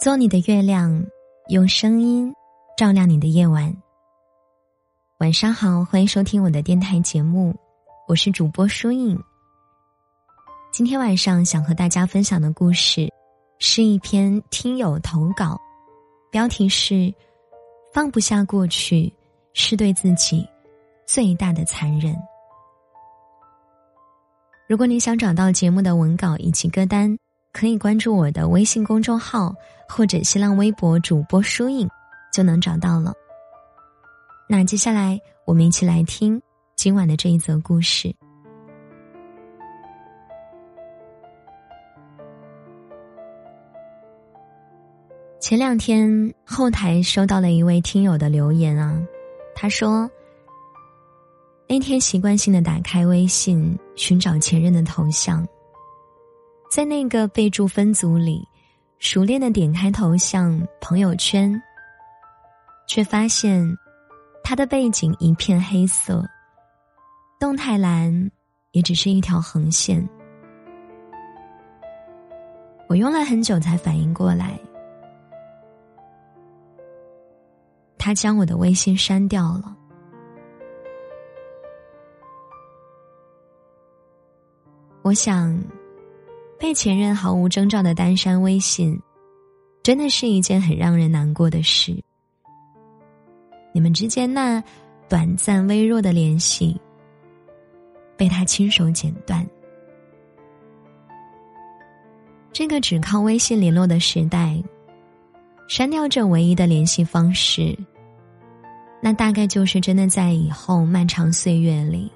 [0.00, 1.04] 做你的月亮，
[1.48, 2.32] 用声音
[2.76, 3.76] 照亮你的夜晚。
[5.18, 7.52] 晚上好，欢迎收听我的电台节目，
[8.06, 9.20] 我是主播舒影。
[10.70, 13.12] 今天晚上想和大家分享的故事，
[13.58, 15.60] 是一篇听友投稿，
[16.30, 17.12] 标题是
[17.92, 19.12] “放不下过去，
[19.52, 20.48] 是对自己
[21.08, 22.14] 最大的残忍”。
[24.68, 27.18] 如果你想找到节目的文稿以及歌单。
[27.58, 29.52] 可以关注我的微信公众号
[29.88, 31.90] 或者新浪微博主播书影，
[32.32, 33.12] 就能找到了。
[34.48, 36.40] 那接下来我们一起来听
[36.76, 38.14] 今晚的这一则故事。
[45.40, 49.02] 前两天后台收到了一位听友的留言啊，
[49.56, 50.08] 他说
[51.66, 55.44] 那天习惯性的打开微信寻找前任的头像。
[56.70, 58.46] 在那个备注分组里，
[58.98, 61.60] 熟练的点开头像朋友圈，
[62.86, 63.64] 却发现
[64.44, 66.22] 他的背景一片黑色，
[67.40, 68.30] 动态栏
[68.72, 70.06] 也只是一条横线。
[72.86, 74.58] 我用了很久才反应过来，
[77.96, 79.74] 他将我的微信删掉了。
[85.02, 85.58] 我想。
[86.58, 89.00] 被前任毫无征兆的单删微信，
[89.82, 91.96] 真的是一件很让人难过的事。
[93.72, 94.62] 你们之间那
[95.08, 96.78] 短暂微弱的联系，
[98.16, 99.46] 被他亲手剪断。
[102.52, 104.60] 这个只靠微信联络的时代，
[105.68, 107.78] 删掉这唯一的联系方式，
[109.00, 112.10] 那大概就是真的在以后漫长岁月里，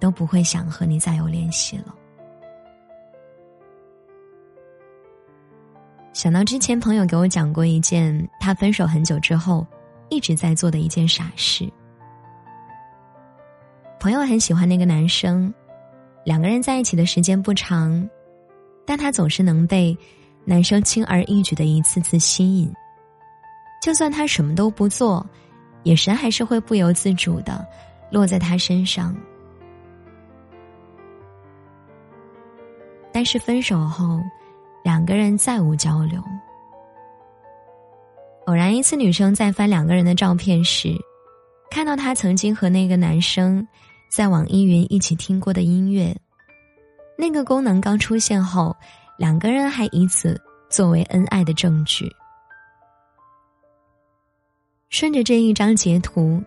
[0.00, 1.94] 都不会想和你再有联系了。
[6.12, 9.66] 想到之前朋友给我讲过一件他分手很久之后
[10.10, 11.68] 一直在做的一件傻事。
[13.98, 15.52] 朋友很喜欢那个男生，
[16.24, 18.06] 两个人在一起的时间不长，
[18.84, 19.96] 但他总是能被
[20.44, 22.70] 男生轻而易举的一次次吸引。
[23.80, 25.24] 就算他什么都不做，
[25.84, 27.66] 眼神还是会不由自主的
[28.10, 29.16] 落在他身上。
[33.10, 34.20] 但是分手后。
[34.82, 36.22] 两个人再无交流。
[38.46, 40.94] 偶然一次，女生在翻两个人的照片时，
[41.70, 43.66] 看到他曾经和那个男生
[44.10, 46.14] 在网易云一起听过的音乐。
[47.16, 48.74] 那个功能刚出现后，
[49.16, 52.10] 两个人还以此作为恩爱的证据。
[54.88, 56.42] 顺着这一张截图，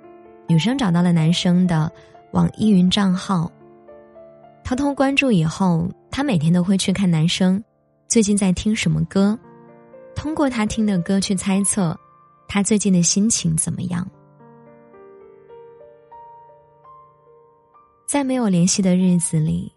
[0.47, 1.90] 女生找到了男生的
[2.31, 3.50] 网易云账号，
[4.66, 7.63] 偷偷关注以后，她每天都会去看男生。
[8.08, 9.38] 最近在听什么歌？
[10.16, 11.98] 通过他听的歌去猜测，
[12.48, 14.08] 他最近的心情怎么样？
[18.08, 19.72] 在没有联系的日子里，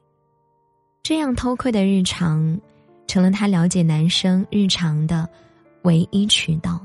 [1.02, 2.60] 这样偷窥的日常，
[3.06, 5.28] 成了他了解男生日常的
[5.82, 6.78] 唯一渠道。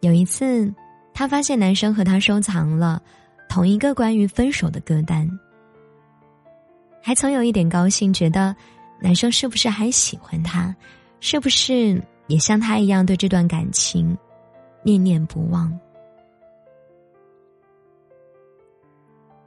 [0.00, 0.72] 有一次，
[1.12, 3.02] 他发现男生和他收藏了
[3.50, 5.28] 同一个关于分手的歌单。
[7.02, 8.54] 还曾有一点高兴，觉得
[9.00, 10.74] 男生是不是还喜欢他，
[11.20, 14.16] 是不是也像他一样对这段感情
[14.82, 15.72] 念念不忘？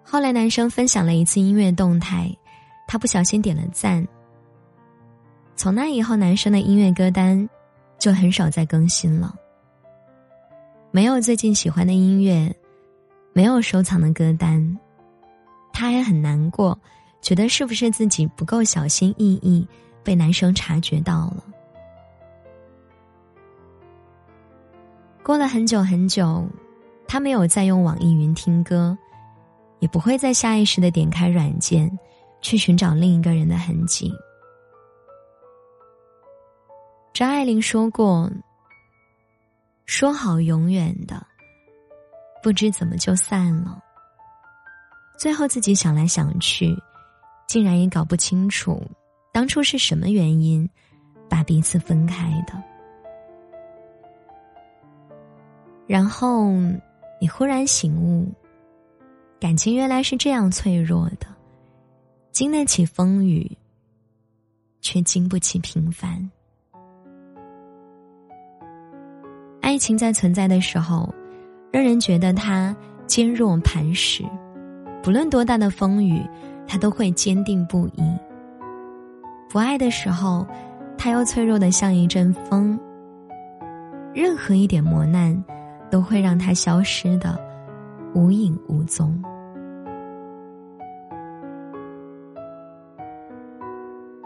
[0.03, 2.29] 后来男生分享了一次音乐动态，
[2.87, 4.05] 他不小心点了赞。
[5.55, 7.47] 从那以后，男生的音乐歌单
[7.97, 9.33] 就很少再更新了，
[10.91, 12.53] 没有最近喜欢的音乐，
[13.31, 14.77] 没有收藏的歌单，
[15.71, 16.77] 他也很难过。
[17.23, 19.65] 觉得是不是自己不够小心翼翼，
[20.03, 21.43] 被男生察觉到了？
[25.23, 26.45] 过了很久很久，
[27.07, 28.95] 他没有再用网易云听歌，
[29.79, 31.89] 也不会再下意识的点开软件
[32.41, 34.13] 去寻找另一个人的痕迹。
[37.13, 38.29] 张爱玲说过
[39.85, 41.25] ：“说好永远的，
[42.41, 43.79] 不知怎么就散了。”
[45.17, 46.75] 最后自己想来想去。
[47.47, 48.81] 竟然也搞不清楚，
[49.31, 50.67] 当初是什么原因
[51.29, 52.53] 把彼此分开的。
[55.85, 56.51] 然后
[57.19, 58.31] 你忽然醒悟，
[59.39, 61.27] 感情原来是这样脆弱的，
[62.31, 63.51] 经得起风雨，
[64.81, 66.31] 却经不起平凡。
[69.61, 71.13] 爱情在存在的时候，
[71.71, 72.75] 让人觉得它
[73.05, 74.23] 坚若磐石，
[75.03, 76.21] 不论多大的风雨。
[76.67, 78.17] 他都会坚定不移，
[79.49, 80.45] 不爱的时候，
[80.97, 82.79] 他又脆弱的像一阵风。
[84.13, 85.43] 任何一点磨难，
[85.89, 87.39] 都会让他消失的
[88.13, 89.21] 无影无踪。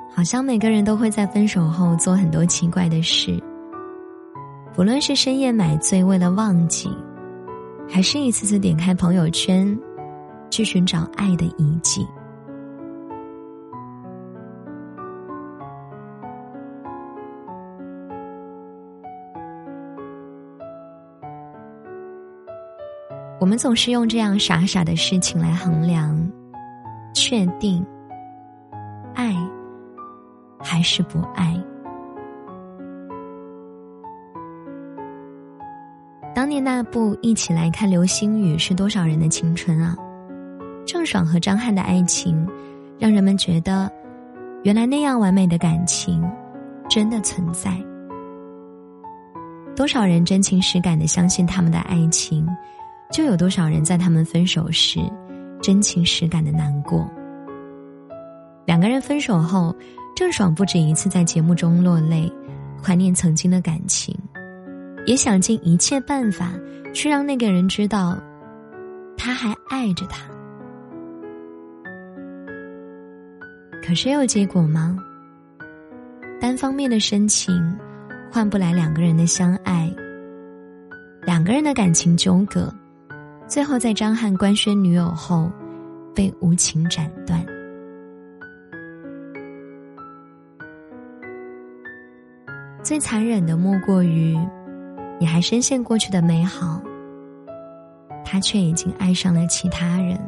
[0.09, 3.41] 好像每个人都会在分手后做很多奇怪的事，
[4.73, 6.89] 不论是深夜买醉为了忘记，
[7.87, 9.77] 还是一次次点开朋友圈，
[10.49, 12.05] 去寻找爱的遗迹。
[23.47, 26.13] 我们总是用这样傻傻的事情来衡量，
[27.13, 27.81] 确定
[29.15, 29.33] 爱
[30.59, 31.57] 还是不爱。
[36.35, 39.95] 当年那部《一起来看流星雨》是多少人的青春啊！
[40.85, 42.45] 郑爽和张翰的爱情，
[42.99, 43.89] 让人们觉得，
[44.63, 46.21] 原来那样完美的感情，
[46.89, 47.71] 真的存在。
[49.73, 52.45] 多少人真情实感的相信他们的爱情。
[53.11, 54.99] 就有多少人在他们分手时，
[55.61, 57.09] 真情实感的难过。
[58.65, 59.73] 两个人分手后，
[60.15, 62.31] 郑爽不止一次在节目中落泪，
[62.83, 64.13] 怀念曾经的感情，
[65.05, 66.51] 也想尽一切办法
[66.93, 68.17] 去让那个人知道，
[69.15, 70.27] 他还爱着他。
[73.81, 74.97] 可是有结果吗？
[76.41, 77.73] 单方面的深情，
[78.29, 79.89] 换不来两个人的相爱。
[81.25, 82.71] 两个人的感情纠葛。
[83.47, 85.49] 最后，在张翰官宣女友后，
[86.13, 87.43] 被无情斩断。
[92.83, 94.37] 最残忍的莫过于，
[95.17, 96.81] 你还深陷过去的美好，
[98.23, 100.19] 他却已经爱上了其他人。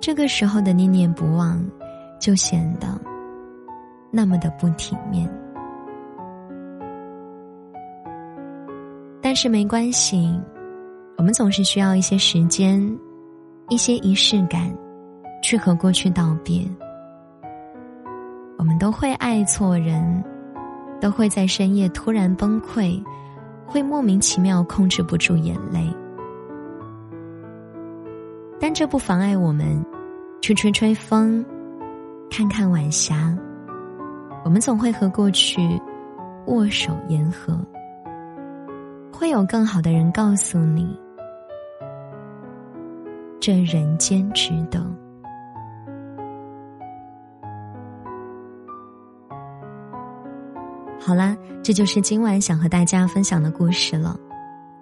[0.00, 1.60] 这个时候的念念不忘，
[2.20, 2.86] 就显得
[4.12, 5.28] 那么的不体面。
[9.30, 10.28] 但是没关系，
[11.16, 12.82] 我们总是需要一些时间，
[13.68, 14.76] 一些仪式感，
[15.40, 16.68] 去和过去道别。
[18.58, 20.24] 我们都会爱错人，
[21.00, 23.00] 都会在深夜突然崩溃，
[23.68, 25.88] 会莫名其妙控制不住眼泪。
[28.58, 29.80] 但这不妨碍我们
[30.42, 31.46] 去吹吹风，
[32.28, 33.32] 看看晚霞。
[34.44, 35.80] 我们总会和过去
[36.46, 37.56] 握手言和。
[39.20, 40.98] 会有更好的人告诉你，
[43.38, 44.82] 这人间值得。
[50.98, 54.18] 好啦，这就是今晚想和大家分享的故事了。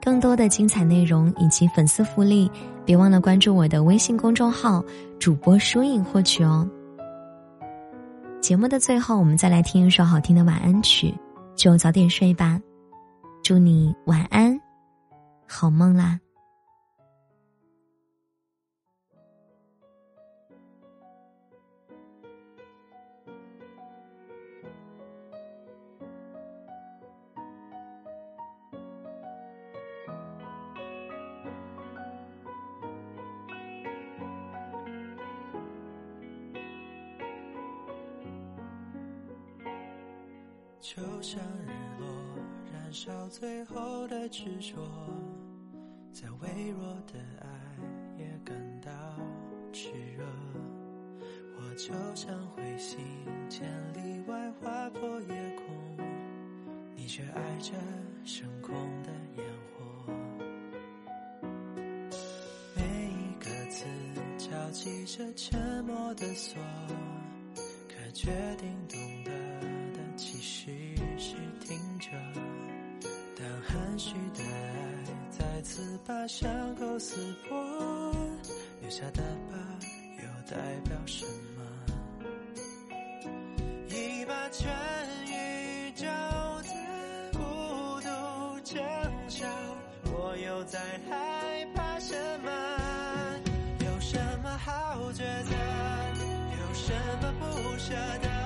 [0.01, 2.49] 更多的精彩内容以及粉丝福利，
[2.85, 4.85] 别忘了关注我的微信公众号
[5.19, 6.65] “主播书影”获取哦。
[8.41, 11.13] 节目的最后，我们再来听一首好听的晚安曲，
[11.57, 12.61] 就早点睡吧。
[13.49, 14.61] 祝你晚安，
[15.49, 16.21] 好梦啦！
[40.83, 42.18] 就像日落。
[42.89, 44.79] 燃烧最后的执着，
[46.11, 47.47] 再微弱的爱
[48.17, 48.91] 也感到
[49.75, 50.25] 炽热。
[51.59, 52.99] 我就像彗星
[53.51, 55.99] 千里外划破夜空，
[56.97, 57.75] 你却爱着
[58.25, 59.45] 升空的烟
[59.77, 60.13] 火。
[62.75, 63.85] 每一个字
[64.39, 66.59] 敲击着沉默的锁，
[67.87, 69.31] 可决定懂得
[69.93, 70.71] 的其实
[75.79, 77.15] 再次把伤口撕
[77.49, 77.57] 破，
[78.81, 79.57] 留下的疤
[80.17, 80.57] 又代
[80.89, 81.63] 表什么？
[83.89, 84.69] 一把全
[85.27, 86.05] 宇宙
[86.65, 86.71] 的
[87.33, 87.39] 孤
[88.01, 88.09] 独
[88.65, 88.83] 争
[89.29, 89.47] 吵，
[90.07, 92.51] 我又在害怕什么？
[93.85, 95.55] 有什么好抉择？
[96.59, 96.93] 有什
[97.23, 98.38] 么不舍得？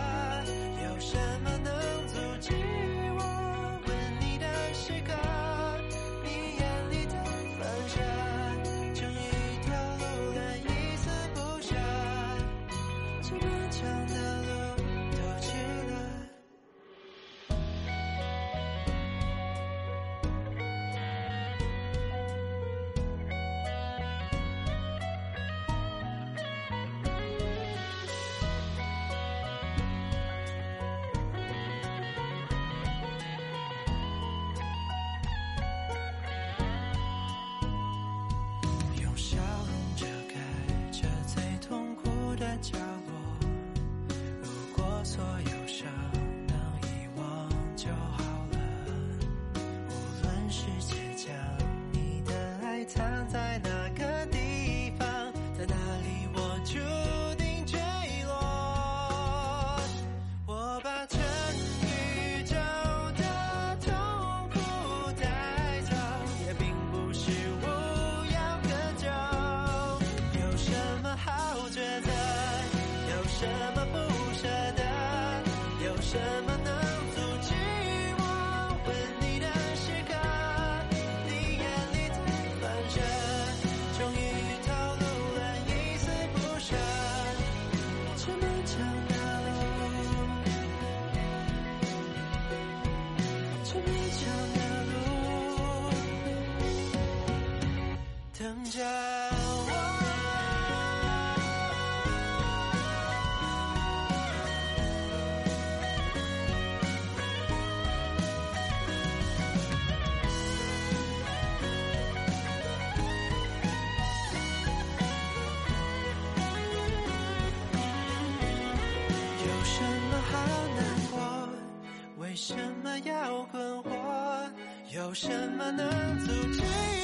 [125.03, 125.29] 有什
[125.59, 125.85] 么能
[126.21, 127.02] 阻止？